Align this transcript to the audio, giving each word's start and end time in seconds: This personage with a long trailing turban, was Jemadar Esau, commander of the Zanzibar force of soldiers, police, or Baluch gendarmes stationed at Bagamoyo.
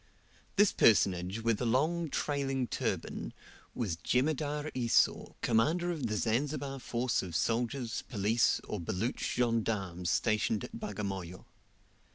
This 0.55 0.71
personage 0.71 1.41
with 1.43 1.61
a 1.61 1.65
long 1.67 2.09
trailing 2.09 2.65
turban, 2.65 3.35
was 3.75 3.97
Jemadar 3.97 4.71
Esau, 4.73 5.33
commander 5.43 5.91
of 5.91 6.07
the 6.07 6.17
Zanzibar 6.17 6.79
force 6.79 7.21
of 7.21 7.35
soldiers, 7.35 8.01
police, 8.09 8.59
or 8.67 8.79
Baluch 8.81 9.19
gendarmes 9.35 10.09
stationed 10.09 10.63
at 10.63 10.73
Bagamoyo. 10.75 11.45